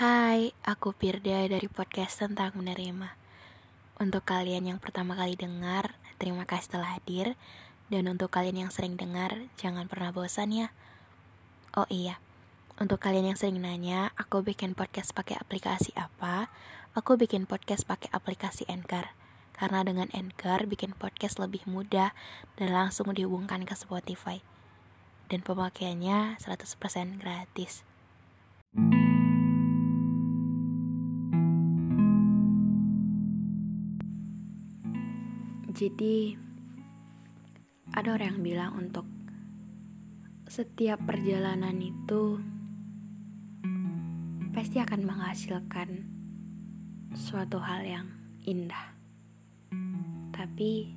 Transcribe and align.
Hai, 0.00 0.56
aku 0.64 0.96
Pirda 0.96 1.44
dari 1.44 1.68
podcast 1.68 2.24
tentang 2.24 2.56
menerima. 2.56 3.20
Untuk 4.00 4.24
kalian 4.24 4.72
yang 4.72 4.80
pertama 4.80 5.12
kali 5.12 5.36
dengar, 5.36 5.92
terima 6.16 6.48
kasih 6.48 6.72
telah 6.72 6.96
hadir. 6.96 7.36
Dan 7.92 8.08
untuk 8.08 8.32
kalian 8.32 8.64
yang 8.64 8.70
sering 8.72 8.96
dengar, 8.96 9.44
jangan 9.60 9.92
pernah 9.92 10.08
bosan 10.08 10.56
ya. 10.56 10.72
Oh 11.76 11.84
iya, 11.92 12.16
untuk 12.80 12.96
kalian 12.96 13.28
yang 13.28 13.36
sering 13.36 13.60
nanya, 13.60 14.08
aku 14.16 14.40
bikin 14.40 14.72
podcast 14.72 15.12
pakai 15.12 15.36
aplikasi 15.36 15.92
apa? 16.00 16.48
Aku 16.96 17.20
bikin 17.20 17.44
podcast 17.44 17.84
pakai 17.84 18.08
aplikasi 18.16 18.64
Anchor. 18.72 19.12
Karena 19.52 19.84
dengan 19.84 20.08
Anchor 20.16 20.64
bikin 20.64 20.96
podcast 20.96 21.36
lebih 21.36 21.68
mudah 21.68 22.16
dan 22.56 22.72
langsung 22.72 23.12
dihubungkan 23.12 23.68
ke 23.68 23.76
Spotify. 23.76 24.40
Dan 25.28 25.44
pemakaiannya 25.44 26.40
100% 26.40 27.20
gratis. 27.20 27.89
Jadi 35.80 36.36
ada 37.96 38.12
orang 38.12 38.36
yang 38.36 38.44
bilang 38.44 38.72
untuk 38.76 39.08
setiap 40.44 41.00
perjalanan 41.08 41.72
itu 41.80 42.36
pasti 44.52 44.76
akan 44.76 45.00
menghasilkan 45.08 46.04
suatu 47.16 47.56
hal 47.64 47.80
yang 47.80 48.12
indah. 48.44 48.92
Tapi 50.36 50.92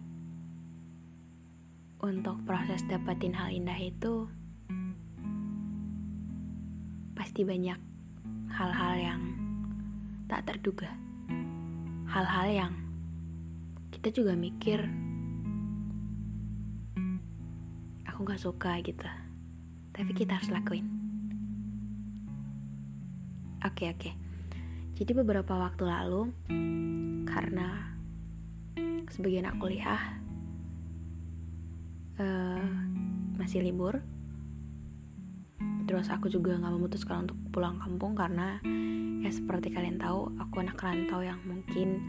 untuk 2.04 2.44
proses 2.44 2.84
dapetin 2.92 3.40
hal 3.40 3.56
indah 3.56 3.80
itu 3.80 4.28
pasti 7.16 7.48
banyak 7.48 7.80
hal-hal 8.52 8.94
yang 9.00 9.22
tak 10.28 10.44
terduga. 10.44 10.92
Hal-hal 12.12 12.52
yang 12.52 12.83
kita 14.04 14.20
juga 14.20 14.36
mikir 14.36 14.84
aku 18.04 18.20
gak 18.28 18.44
suka 18.44 18.76
gitu. 18.84 19.08
Tapi 19.96 20.12
kita 20.12 20.36
harus 20.36 20.52
lakuin. 20.52 20.92
Oke 23.64 23.88
oke. 23.88 24.12
Jadi 25.00 25.12
beberapa 25.16 25.56
waktu 25.56 25.88
lalu 25.88 26.36
karena 27.32 27.96
sebagian 29.08 29.48
aku 29.48 29.72
kuliah 29.72 30.20
uh, 32.20 32.60
masih 33.40 33.64
libur 33.64 34.04
terus 35.88 36.12
aku 36.12 36.28
juga 36.28 36.60
nggak 36.60 36.76
memutuskan 36.76 37.24
untuk 37.24 37.40
pulang 37.56 37.80
kampung 37.80 38.20
karena 38.20 38.60
ya 39.24 39.32
seperti 39.32 39.72
kalian 39.72 39.96
tahu 39.96 40.28
aku 40.44 40.60
anak 40.60 40.76
rantau 40.76 41.24
yang 41.24 41.40
mungkin 41.48 42.04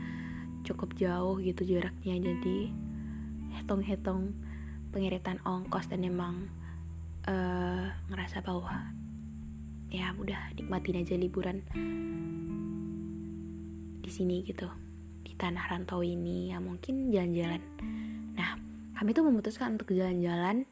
cukup 0.64 0.96
jauh 0.96 1.36
gitu 1.38 1.62
jaraknya. 1.68 2.16
Jadi 2.16 2.72
hitung-hitung 3.60 4.34
pengiritan 4.90 5.38
ongkos 5.44 5.86
dan 5.92 6.02
emang 6.02 6.48
uh, 7.28 7.92
ngerasa 8.10 8.40
bahwa 8.40 8.90
ya 9.92 10.10
udah 10.18 10.50
nikmatin 10.58 11.06
aja 11.06 11.14
liburan 11.14 11.62
di 14.02 14.10
sini 14.10 14.42
gitu 14.42 14.66
di 15.22 15.36
tanah 15.36 15.68
rantau 15.70 16.00
ini. 16.00 16.50
Ya 16.50 16.58
mungkin 16.58 17.12
jalan-jalan. 17.12 17.62
Nah 18.34 18.58
kami 18.96 19.12
tuh 19.12 19.28
memutuskan 19.28 19.76
untuk 19.76 19.92
jalan-jalan 19.92 20.64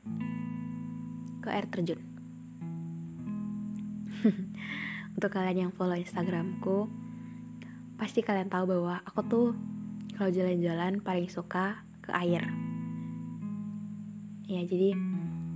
ke 1.44 1.48
air 1.50 1.66
terjun. 1.68 2.00
Untuk 5.18 5.34
kalian 5.34 5.68
yang 5.68 5.72
follow 5.74 5.98
instagramku 5.98 6.86
pasti 7.98 8.22
kalian 8.22 8.50
tahu 8.50 8.66
bahwa 8.70 9.02
aku 9.06 9.20
tuh 9.26 9.46
kalau 10.16 10.28
jalan-jalan 10.28 11.00
paling 11.00 11.28
suka 11.28 11.82
ke 12.04 12.10
air. 12.12 12.44
Ya, 14.50 14.60
jadi 14.68 14.92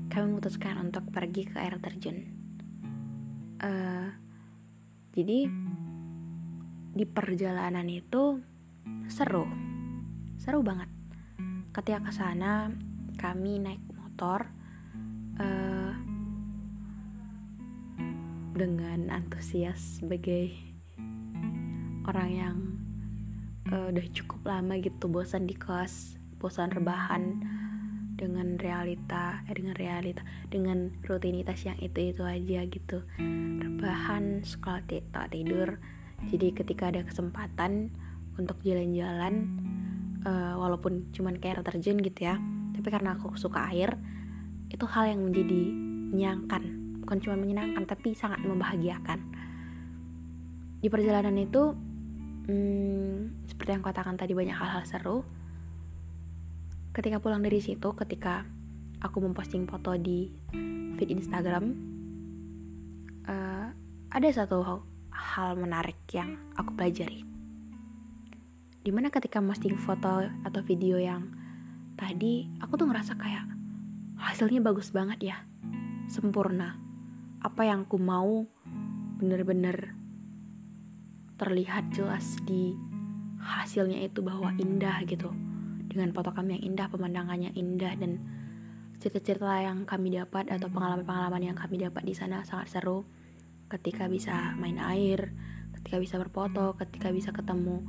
kami 0.08 0.24
memutuskan 0.32 0.80
untuk 0.80 1.04
pergi 1.12 1.44
ke 1.44 1.60
air 1.60 1.76
terjun. 1.82 2.24
Uh, 3.60 4.08
jadi 5.12 5.48
di 6.96 7.04
perjalanan 7.04 7.84
itu 7.92 8.40
seru, 9.12 9.44
seru 10.40 10.64
banget. 10.64 10.88
Ketika 11.76 12.08
ke 12.08 12.12
sana 12.12 12.72
kami 13.20 13.60
naik 13.60 13.84
motor 13.92 14.48
uh, 15.36 15.92
dengan 18.56 19.12
antusias 19.12 20.00
sebagai 20.00 20.56
orang 22.08 22.30
yang 22.32 22.75
uh, 23.72 23.90
udah 23.90 24.06
cukup 24.14 24.40
lama 24.46 24.78
gitu 24.78 25.10
bosan 25.10 25.46
di 25.48 25.54
kos 25.54 26.18
bosan 26.36 26.70
rebahan 26.70 27.42
dengan 28.16 28.56
realita 28.56 29.44
eh 29.44 29.54
dengan 29.56 29.76
realita 29.76 30.24
dengan 30.48 30.88
rutinitas 31.04 31.68
yang 31.68 31.76
itu 31.84 32.16
itu 32.16 32.22
aja 32.24 32.64
gitu. 32.64 33.04
Rebahan 33.60 34.40
sekolah 34.40 34.84
tak 34.88 35.36
tidur. 35.36 35.76
Jadi 36.32 36.56
ketika 36.56 36.88
ada 36.88 37.04
kesempatan 37.04 37.92
untuk 38.40 38.56
jalan-jalan 38.64 39.52
uh, 40.24 40.56
walaupun 40.56 41.12
cuman 41.12 41.36
kayak 41.36 41.60
air 41.60 41.64
terjun 41.64 42.00
gitu 42.00 42.20
ya 42.24 42.40
tapi 42.76 42.88
karena 42.92 43.16
aku 43.16 43.36
suka 43.40 43.72
air 43.72 43.96
itu 44.68 44.84
hal 44.84 45.08
yang 45.08 45.24
menjadi 45.24 45.62
menyenangkan. 46.12 46.62
Bukan 47.04 47.18
cuma 47.22 47.36
menyenangkan 47.38 47.88
tapi 47.88 48.12
sangat 48.12 48.44
membahagiakan. 48.44 49.18
Di 50.82 50.88
perjalanan 50.92 51.36
itu 51.40 51.72
hmm, 52.46 53.46
seperti 53.50 53.70
yang 53.76 53.84
katakan 53.84 54.14
tadi 54.14 54.32
banyak 54.32 54.54
hal-hal 54.54 54.82
seru. 54.86 55.26
Ketika 56.94 57.20
pulang 57.20 57.44
dari 57.44 57.60
situ 57.60 57.92
ketika 57.92 58.48
aku 59.04 59.20
memposting 59.20 59.68
foto 59.68 59.92
di 60.00 60.32
feed 60.96 61.12
Instagram 61.12 61.76
uh, 63.28 63.68
ada 64.08 64.28
satu 64.32 64.64
hal 65.12 65.50
menarik 65.60 65.98
yang 66.14 66.40
aku 66.56 66.72
pelajari. 66.72 67.26
Di 68.80 68.94
mana 68.94 69.10
ketika 69.10 69.42
posting 69.42 69.76
foto 69.76 70.24
atau 70.46 70.60
video 70.62 70.96
yang 70.96 71.26
tadi 71.98 72.46
aku 72.62 72.78
tuh 72.78 72.86
ngerasa 72.86 73.18
kayak 73.18 73.44
hasilnya 74.16 74.62
bagus 74.62 74.94
banget 74.94 75.34
ya 75.34 75.36
sempurna. 76.08 76.78
Apa 77.42 77.66
yang 77.68 77.84
aku 77.84 77.98
mau 78.00 78.46
bener-bener 79.20 80.05
terlihat 81.36 81.92
jelas 81.92 82.40
di 82.48 82.72
hasilnya 83.40 84.04
itu 84.08 84.24
bahwa 84.24 84.52
indah 84.56 85.04
gitu. 85.04 85.32
Dengan 85.86 86.12
foto 86.12 86.32
kami 86.32 86.60
yang 86.60 86.74
indah 86.74 86.88
pemandangannya 86.92 87.52
indah 87.56 87.92
dan 87.96 88.20
cerita-cerita 88.96 89.64
yang 89.64 89.84
kami 89.84 90.16
dapat 90.16 90.48
atau 90.48 90.72
pengalaman-pengalaman 90.72 91.52
yang 91.52 91.56
kami 91.56 91.80
dapat 91.80 92.02
di 92.04 92.16
sana 92.16 92.44
sangat 92.44 92.80
seru. 92.80 93.04
Ketika 93.68 94.08
bisa 94.08 94.56
main 94.56 94.80
air 94.80 95.34
ketika 95.86 96.02
bisa 96.02 96.16
berfoto 96.18 96.74
ketika 96.74 97.14
bisa 97.14 97.30
ketemu 97.30 97.84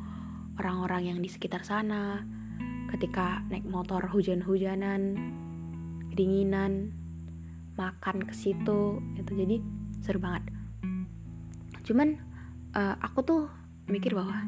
orang-orang 0.59 1.09
yang 1.09 1.19
di 1.23 1.29
sekitar 1.31 1.63
sana 1.65 2.21
ketika 2.93 3.41
naik 3.49 3.65
motor 3.65 4.05
hujan-hujanan 4.11 5.17
kedinginan 6.13 6.93
makan 7.73 8.21
ke 8.21 8.33
situ 8.37 9.01
itu 9.17 9.31
jadi 9.33 9.57
seru 10.05 10.21
banget. 10.21 10.45
Cuman 11.85 12.21
uh, 12.75 12.95
aku 12.99 13.19
tuh 13.23 13.43
mikir 13.87 14.15
bahwa 14.15 14.43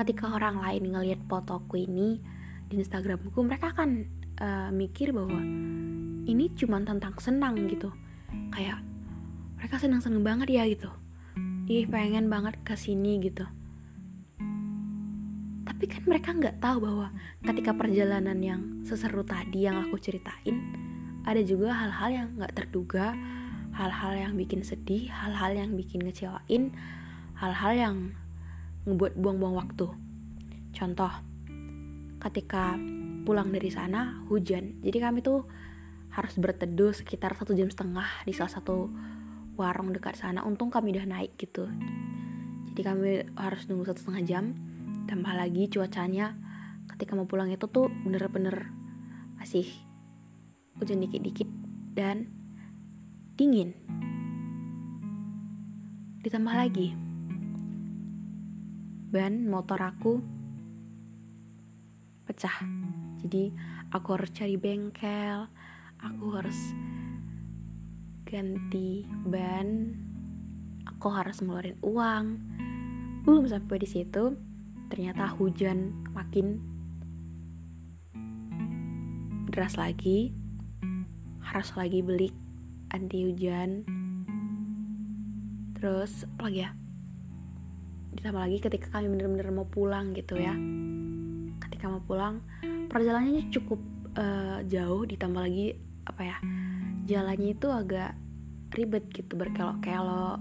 ketika 0.00 0.32
orang 0.32 0.62
lain 0.62 0.92
ngelihat 0.94 1.20
fotoku 1.28 1.84
ini 1.84 2.22
di 2.70 2.80
Instagramku 2.80 3.36
mereka 3.42 3.74
akan 3.74 4.06
uh, 4.40 4.70
mikir 4.72 5.12
bahwa 5.12 5.42
ini 6.24 6.52
cuma 6.56 6.80
tentang 6.80 7.16
senang 7.18 7.58
gitu. 7.66 7.90
Kayak 8.54 8.80
mereka 9.58 9.76
senang-senang 9.82 10.22
banget 10.22 10.48
ya 10.54 10.64
gitu. 10.70 10.88
Ih 11.66 11.84
pengen 11.90 12.30
banget 12.30 12.56
ke 12.62 12.78
sini 12.78 13.20
gitu. 13.20 13.44
Tapi 15.66 15.84
kan 15.86 16.02
mereka 16.06 16.30
nggak 16.32 16.60
tahu 16.60 16.76
bahwa 16.84 17.12
ketika 17.44 17.72
perjalanan 17.76 18.38
yang 18.40 18.60
seseru 18.86 19.24
tadi 19.24 19.68
yang 19.68 19.80
aku 19.80 19.96
ceritain 20.00 20.56
ada 21.24 21.40
juga 21.44 21.76
hal-hal 21.76 22.10
yang 22.10 22.28
nggak 22.36 22.52
terduga 22.56 23.12
hal-hal 23.76 24.12
yang 24.16 24.32
bikin 24.34 24.66
sedih 24.66 25.08
hal-hal 25.08 25.54
yang 25.54 25.76
bikin 25.76 26.02
ngecewain 26.02 26.74
hal-hal 27.40 27.72
yang 27.72 27.96
ngebuat 28.84 29.16
buang-buang 29.16 29.56
waktu. 29.56 29.88
Contoh 30.76 31.12
ketika 32.20 32.76
pulang 33.24 33.48
dari 33.48 33.72
sana 33.72 34.20
hujan. 34.28 34.76
Jadi 34.84 34.98
kami 35.00 35.24
tuh 35.24 35.48
harus 36.12 36.36
berteduh 36.36 36.92
sekitar 36.92 37.32
satu 37.32 37.56
jam 37.56 37.72
setengah 37.72 38.04
di 38.28 38.36
salah 38.36 38.52
satu 38.52 38.92
warung 39.56 39.96
dekat 39.96 40.20
sana. 40.20 40.44
Untung 40.44 40.68
kami 40.68 40.92
udah 40.92 41.08
naik 41.08 41.40
gitu. 41.40 41.64
Jadi 42.70 42.80
kami 42.84 43.24
harus 43.40 43.64
nunggu 43.72 43.88
satu 43.88 44.04
setengah 44.04 44.24
jam. 44.28 44.44
Tambah 45.08 45.32
lagi 45.32 45.72
cuacanya. 45.72 46.36
Ketika 46.92 47.16
mau 47.16 47.24
pulang 47.24 47.48
itu 47.48 47.64
tuh 47.72 47.88
bener-bener 48.04 48.68
masih 49.40 49.64
hujan 50.76 51.00
dikit-dikit 51.00 51.48
dan 51.96 52.28
dingin. 53.40 53.72
Ditambah 56.20 56.52
lagi 56.52 57.09
ban 59.10 59.42
motor 59.50 59.82
aku 59.82 60.22
pecah. 62.30 62.62
Jadi 63.18 63.50
aku 63.90 64.14
harus 64.14 64.30
cari 64.30 64.54
bengkel. 64.54 65.50
Aku 65.98 66.38
harus 66.38 66.54
ganti 68.22 69.02
ban. 69.26 69.98
Aku 70.86 71.10
harus 71.10 71.42
ngeluarin 71.42 71.74
uang. 71.82 72.38
Belum 73.26 73.50
sampai 73.50 73.82
di 73.82 73.88
situ 73.90 74.38
ternyata 74.86 75.26
hujan 75.34 76.06
makin 76.14 76.62
deras 79.50 79.74
lagi. 79.74 80.30
Harus 81.42 81.74
lagi 81.74 81.98
beli 81.98 82.30
anti 82.94 83.26
hujan. 83.26 83.82
Terus 85.74 86.30
apa 86.30 86.46
lagi 86.46 86.62
ya 86.62 86.79
ditambah 88.14 88.42
lagi 88.42 88.58
ketika 88.58 88.86
kami 88.98 89.12
bener-bener 89.12 89.48
mau 89.54 89.68
pulang 89.68 90.12
gitu 90.14 90.38
ya. 90.38 90.54
Ketika 91.68 91.86
mau 91.90 92.02
pulang 92.02 92.42
perjalanannya 92.90 93.48
cukup 93.54 93.80
uh, 94.18 94.58
jauh 94.66 95.06
ditambah 95.06 95.40
lagi 95.40 95.78
apa 96.08 96.22
ya 96.26 96.36
jalannya 97.06 97.54
itu 97.54 97.68
agak 97.70 98.14
ribet 98.74 99.06
gitu 99.10 99.34
berkelok-kelok. 99.34 100.38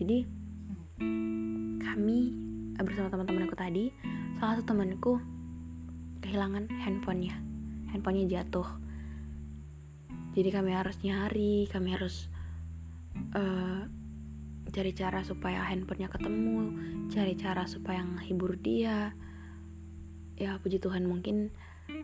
Jadi 0.00 0.24
kami 1.84 2.18
eh, 2.80 2.84
bersama 2.84 3.12
teman-teman 3.12 3.44
aku 3.44 3.56
tadi 3.56 3.92
salah 4.40 4.56
satu 4.56 4.72
temanku 4.72 5.20
kehilangan 6.24 6.68
handphonenya. 6.80 7.36
Handphonenya 7.92 8.40
jatuh. 8.40 8.68
Jadi 10.32 10.48
kami 10.48 10.72
harus 10.72 10.96
nyari 11.04 11.68
kami 11.68 11.92
harus 11.92 12.30
uh, 13.34 13.84
cari 14.70 14.94
cara 14.94 15.20
supaya 15.26 15.66
handphonenya 15.66 16.08
ketemu 16.08 16.74
cari 17.10 17.34
cara 17.34 17.66
supaya 17.66 18.00
menghibur 18.06 18.54
dia. 18.56 19.12
Ya 20.40 20.56
puji 20.62 20.80
Tuhan 20.80 21.04
mungkin 21.04 21.52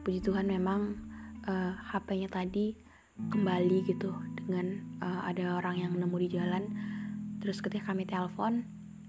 puji 0.05 0.21
Tuhan 0.21 0.51
memang 0.51 0.99
uh, 1.47 1.51
eh, 1.51 1.73
HP-nya 1.95 2.29
tadi 2.29 2.77
kembali 3.17 3.79
gitu 3.89 4.13
dengan 4.37 4.83
uh, 5.01 5.25
ada 5.25 5.57
orang 5.57 5.81
yang 5.81 5.93
nemu 5.97 6.17
di 6.21 6.29
jalan. 6.37 6.65
Terus 7.41 7.63
ketika 7.65 7.95
kami 7.95 8.05
telepon 8.05 8.67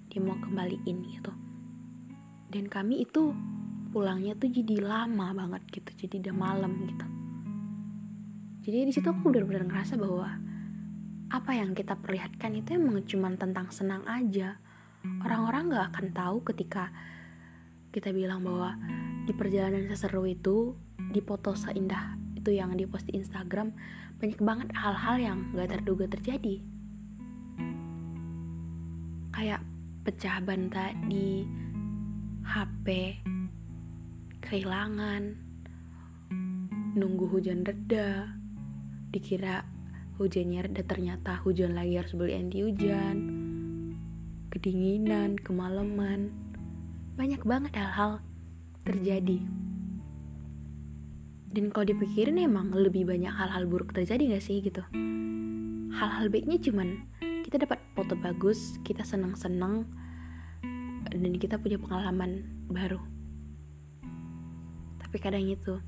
dia 0.07 0.23
mau 0.23 0.37
kembaliin 0.39 1.03
gitu. 1.11 1.33
Dan 2.47 2.71
kami 2.71 3.03
itu 3.03 3.35
pulangnya 3.91 4.37
tuh 4.37 4.47
jadi 4.47 4.79
lama 4.79 5.33
banget 5.35 5.63
gitu 5.73 6.07
jadi 6.07 6.29
udah 6.29 6.35
malam 6.37 6.71
gitu. 6.87 7.07
Jadi 8.67 8.77
di 8.87 8.91
situ 8.91 9.07
aku 9.07 9.31
benar-benar 9.31 9.63
ngerasa 9.67 9.95
bahwa 9.95 10.27
apa 11.27 11.51
yang 11.51 11.75
kita 11.75 11.99
perlihatkan 11.99 12.55
itu 12.55 12.79
emang 12.79 13.03
cuma 13.03 13.27
tentang 13.35 13.67
senang 13.67 14.07
aja. 14.07 14.55
Orang-orang 15.23 15.75
gak 15.75 15.87
akan 15.91 16.07
tahu 16.15 16.37
ketika 16.47 16.87
kita 17.91 18.15
bilang 18.15 18.47
bahwa 18.47 18.79
di 19.27 19.35
perjalanan 19.35 19.91
seseru 19.91 20.23
itu 20.23 20.71
di 21.11 21.19
foto 21.19 21.51
seindah 21.51 22.15
itu 22.39 22.55
yang 22.55 22.71
di 22.79 22.87
post 22.87 23.11
di 23.11 23.19
Instagram 23.19 23.75
banyak 24.23 24.39
banget 24.39 24.71
hal-hal 24.71 25.15
yang 25.19 25.37
gak 25.51 25.75
terduga 25.75 26.07
terjadi. 26.07 26.63
Kayak 29.35 29.61
pecah 30.07 30.39
ban 30.39 30.71
tadi 30.71 31.43
HP 32.47 32.87
kehilangan 34.39 35.35
nunggu 36.95 37.27
hujan 37.27 37.67
reda 37.67 38.31
dikira 39.11 39.76
hujannya 40.17 40.65
reda 40.65 40.81
ternyata 40.81 41.37
hujan 41.45 41.77
lagi 41.77 42.01
harus 42.01 42.13
beli 42.17 42.33
anti 42.33 42.65
hujan. 42.65 43.17
Kedinginan 44.49 45.37
kemalaman. 45.37 46.33
Banyak 47.13 47.45
banget 47.45 47.73
hal-hal 47.77 48.21
terjadi. 48.81 49.41
Dan 51.53 51.69
kalau 51.73 51.85
dipikirin 51.89 52.41
emang 52.41 52.73
lebih 52.73 53.05
banyak 53.05 53.29
hal-hal 53.29 53.69
buruk 53.69 53.93
terjadi 53.93 54.37
gak 54.37 54.45
sih 54.45 54.61
gitu? 54.61 54.81
Hal-hal 55.93 56.29
baiknya 56.29 56.57
cuman 56.61 57.05
kita 57.45 57.63
dapat 57.63 57.79
foto 57.95 58.13
bagus 58.19 58.75
kita 58.83 59.07
senang-senang 59.07 59.87
dan 61.07 61.33
kita 61.39 61.55
punya 61.61 61.79
pengalaman 61.79 62.45
baru. 62.67 62.99
Tapi 64.99 65.17
kadang 65.23 65.47
itu 65.47 65.79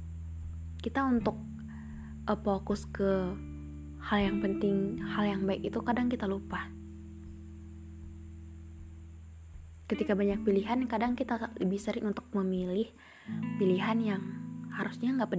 kita 0.79 1.03
untuk 1.03 1.35
uh, 2.29 2.39
fokus 2.39 2.87
ke 2.87 3.35
hal 3.99 4.19
yang 4.23 4.37
penting 4.39 5.03
hal 5.03 5.27
yang 5.27 5.41
baik 5.43 5.67
itu 5.67 5.79
kadang 5.83 6.07
kita 6.07 6.23
lupa. 6.23 6.71
Ketika 9.89 10.13
banyak 10.13 10.45
pilihan 10.45 10.85
kadang 10.85 11.17
kita 11.17 11.51
lebih 11.59 11.81
sering 11.81 12.05
untuk 12.07 12.29
memilih 12.31 12.87
pilihan 13.57 13.97
yang 13.99 14.21
harusnya 14.71 15.11
nggak 15.11 15.33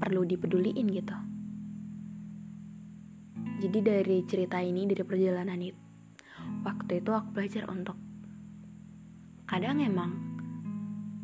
perlu 0.00 0.22
dipeduliin 0.24 0.86
gitu. 0.88 1.16
Jadi 3.60 3.78
dari 3.84 4.18
cerita 4.24 4.56
ini 4.62 4.88
dari 4.88 5.04
perjalanan 5.04 5.60
itu 5.60 5.90
waktu 6.64 7.00
itu 7.00 7.10
aku 7.12 7.28
belajar 7.36 7.68
untuk 7.68 7.96
kadang 9.44 9.80
emang 9.82 10.12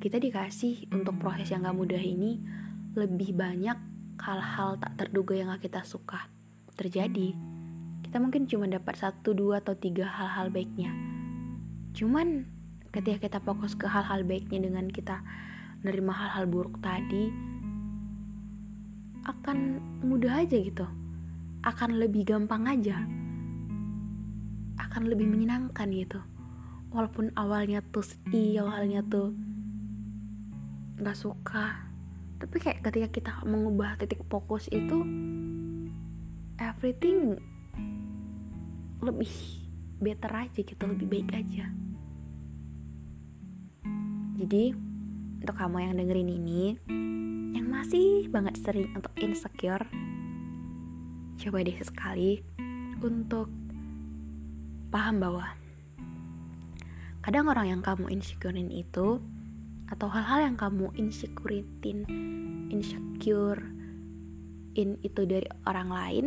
kita 0.00 0.20
dikasih 0.20 0.92
untuk 0.92 1.16
proses 1.16 1.48
yang 1.48 1.64
gak 1.64 1.76
mudah 1.76 2.00
ini 2.00 2.40
lebih 2.96 3.36
banyak 3.36 3.78
hal-hal 4.20 4.76
tak 4.80 4.96
terduga 4.96 5.36
yang 5.36 5.48
gak 5.52 5.68
kita 5.68 5.84
suka 5.84 6.35
terjadi. 6.76 7.32
Kita 8.04 8.22
mungkin 8.22 8.46
cuma 8.46 8.68
dapat 8.70 8.94
satu 9.00 9.32
dua 9.32 9.64
atau 9.64 9.74
tiga 9.74 10.06
hal-hal 10.06 10.52
baiknya. 10.52 10.92
Cuman 11.96 12.44
ketika 12.92 13.28
kita 13.28 13.38
fokus 13.40 13.72
ke 13.74 13.88
hal-hal 13.88 14.22
baiknya 14.22 14.68
dengan 14.68 14.86
kita 14.88 15.24
nerima 15.84 16.12
hal-hal 16.12 16.48
buruk 16.48 16.80
tadi 16.80 17.28
akan 19.26 19.82
mudah 20.06 20.46
aja 20.46 20.56
gitu. 20.56 20.86
Akan 21.66 21.98
lebih 21.98 22.22
gampang 22.22 22.62
aja. 22.70 23.02
Akan 24.78 25.10
lebih 25.10 25.26
menyenangkan 25.26 25.90
gitu. 25.90 26.22
Walaupun 26.94 27.34
awalnya 27.34 27.82
tuh 27.90 28.06
sedih 28.06 28.62
awalnya 28.62 29.02
tuh 29.02 29.34
nggak 31.02 31.18
suka. 31.18 31.84
Tapi 32.38 32.56
kayak 32.60 32.86
ketika 32.86 33.08
kita 33.10 33.32
mengubah 33.42 33.98
titik 33.98 34.22
fokus 34.30 34.68
itu 34.70 35.02
everything 36.58 37.36
lebih 39.04 39.32
better 40.00 40.32
aja 40.32 40.60
gitu 40.60 40.82
lebih 40.84 41.06
baik 41.08 41.30
aja. 41.36 41.68
Jadi 44.36 44.76
untuk 45.40 45.56
kamu 45.56 45.76
yang 45.84 45.94
dengerin 45.96 46.30
ini 46.32 46.62
yang 47.56 47.68
masih 47.72 48.28
banget 48.28 48.60
sering 48.60 48.92
untuk 48.92 49.12
insecure 49.20 49.86
coba 51.36 51.60
deh 51.60 51.78
sekali 51.84 52.40
untuk 53.00 53.52
paham 54.88 55.20
bahwa 55.20 55.46
kadang 57.20 57.52
orang 57.52 57.76
yang 57.76 57.82
kamu 57.84 58.08
insecurein 58.08 58.72
itu 58.72 59.20
atau 59.86 60.08
hal-hal 60.10 60.50
yang 60.50 60.56
kamu 60.56 60.90
insecurein 60.96 61.68
insecure 62.72 63.75
in 64.76 65.00
itu 65.00 65.24
dari 65.24 65.48
orang 65.64 65.88
lain 65.88 66.26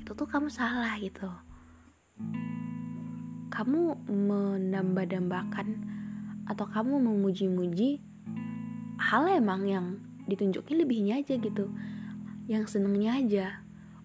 itu 0.00 0.10
tuh 0.12 0.28
kamu 0.28 0.48
salah 0.48 0.96
gitu. 1.00 1.28
Kamu 3.52 4.08
menambah-dambakan 4.08 5.68
atau 6.48 6.66
kamu 6.68 7.00
memuji-muji 7.00 8.04
hal 9.00 9.24
emang 9.32 9.64
yang 9.64 9.86
ditunjukin 10.28 10.80
lebihnya 10.80 11.20
aja 11.20 11.36
gitu 11.36 11.72
yang 12.48 12.64
senengnya 12.68 13.20
aja. 13.20 13.46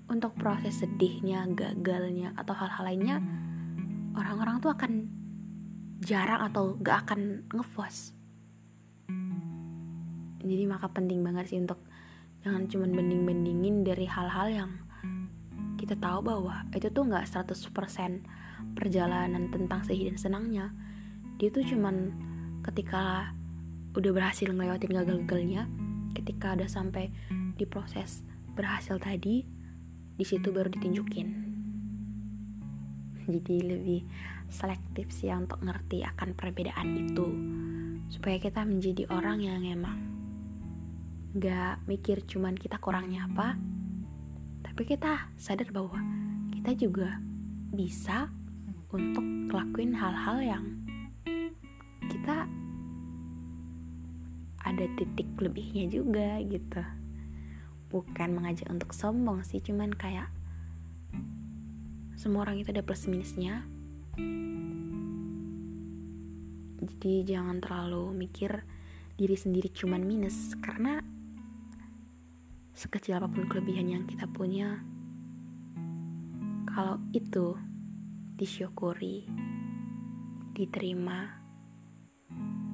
Untuk 0.10 0.34
proses 0.42 0.82
sedihnya 0.82 1.46
gagalnya 1.54 2.34
atau 2.34 2.58
hal-hal 2.58 2.82
lainnya 2.82 3.22
orang-orang 4.18 4.58
tuh 4.58 4.74
akan 4.74 5.06
jarang 6.02 6.50
atau 6.50 6.74
gak 6.82 7.06
akan 7.06 7.46
ngevoice 7.54 8.19
jadi 10.40 10.64
maka 10.68 10.88
penting 10.92 11.20
banget 11.20 11.52
sih 11.52 11.60
untuk 11.60 11.80
jangan 12.44 12.72
cuma 12.72 12.88
banding-bandingin 12.88 13.84
dari 13.84 14.08
hal-hal 14.08 14.48
yang 14.48 14.72
kita 15.80 15.96
tahu 15.96 16.20
bahwa 16.24 16.68
itu 16.76 16.92
tuh 16.92 17.08
nggak 17.08 17.28
100% 17.28 18.76
perjalanan 18.76 19.48
tentang 19.52 19.80
sedih 19.88 20.12
dan 20.12 20.18
senangnya. 20.20 20.66
Dia 21.40 21.52
tuh 21.52 21.64
cuman 21.64 22.12
ketika 22.64 23.32
udah 23.96 24.12
berhasil 24.12 24.52
ngelewatin 24.52 24.92
gagal-gagalnya 24.92 25.64
ketika 26.14 26.54
udah 26.54 26.70
sampai 26.70 27.10
di 27.56 27.64
proses 27.64 28.28
berhasil 28.54 29.00
tadi 29.00 29.48
di 30.20 30.26
situ 30.28 30.52
baru 30.52 30.68
ditunjukin. 30.68 31.28
Jadi 33.30 33.56
lebih 33.62 34.02
selektif 34.50 35.14
sih 35.14 35.32
untuk 35.32 35.62
ngerti 35.64 36.04
akan 36.04 36.36
perbedaan 36.36 36.98
itu 36.98 37.28
supaya 38.10 38.42
kita 38.42 38.66
menjadi 38.66 39.06
orang 39.14 39.40
yang 39.40 39.62
emang 39.64 40.19
gak 41.38 41.86
mikir 41.86 42.26
cuman 42.26 42.58
kita 42.58 42.82
kurangnya 42.82 43.30
apa 43.30 43.54
tapi 44.66 44.82
kita 44.96 45.30
sadar 45.36 45.70
bahwa 45.70 46.00
kita 46.56 46.72
juga 46.74 47.20
bisa 47.70 48.32
untuk 48.90 49.22
ngelakuin 49.22 49.94
hal-hal 49.94 50.38
yang 50.42 50.66
kita 52.10 52.50
ada 54.66 54.86
titik 54.98 55.30
lebihnya 55.38 55.90
juga 55.90 56.42
gitu. 56.46 56.84
Bukan 57.90 58.30
mengajak 58.38 58.70
untuk 58.70 58.94
sombong 58.94 59.42
sih 59.46 59.62
cuman 59.62 59.94
kayak 59.94 60.30
semua 62.20 62.46
orang 62.46 62.62
itu 62.62 62.70
ada 62.70 62.84
plus 62.84 63.08
minusnya. 63.10 63.66
Jadi 66.80 67.24
jangan 67.24 67.62
terlalu 67.62 68.12
mikir 68.14 68.64
diri 69.20 69.36
sendiri 69.36 69.68
cuman 69.72 70.04
minus 70.04 70.56
karena 70.64 71.04
sekecil 72.80 73.20
apa 73.20 73.28
pun 73.28 73.44
kelebihan 73.52 73.92
yang 73.92 74.04
kita 74.08 74.24
punya 74.24 74.80
kalau 76.64 76.96
itu 77.12 77.60
disyukuri 78.40 79.28
diterima 80.56 81.28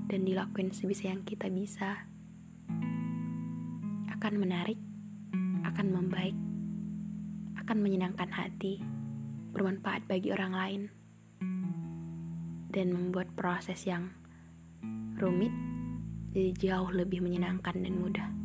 dan 0.06 0.22
dilakuin 0.22 0.70
sebisa 0.70 1.10
yang 1.10 1.26
kita 1.26 1.50
bisa 1.50 2.06
akan 4.14 4.34
menarik, 4.38 4.78
akan 5.66 5.88
membaik, 5.90 6.38
akan 7.66 7.78
menyenangkan 7.82 8.30
hati, 8.30 8.86
bermanfaat 9.58 10.06
bagi 10.06 10.30
orang 10.30 10.54
lain, 10.54 10.82
dan 12.70 12.94
membuat 12.94 13.34
proses 13.34 13.90
yang 13.90 14.14
rumit 15.18 15.54
jadi 16.30 16.54
jauh 16.54 16.94
lebih 16.94 17.26
menyenangkan 17.26 17.74
dan 17.82 17.98
mudah. 17.98 18.45